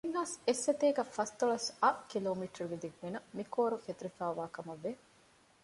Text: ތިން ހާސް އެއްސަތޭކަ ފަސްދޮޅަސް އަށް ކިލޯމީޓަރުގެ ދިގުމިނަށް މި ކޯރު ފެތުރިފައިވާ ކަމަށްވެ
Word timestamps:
ތިން 0.05 0.17
ހާސް 0.19 0.35
އެއްސަތޭކަ 0.47 1.01
ފަސްދޮޅަސް 1.15 1.69
އަށް 1.81 2.01
ކިލޯމީޓަރުގެ 2.09 2.77
ދިގުމިނަށް 2.83 3.27
މި 3.35 3.43
ކޯރު 3.53 3.77
ފެތުރިފައިވާ 3.85 4.43
ކަމަށްވެ 4.55 4.91